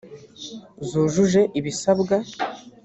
zujuje 0.89 1.41
ibisabwa 1.59 2.15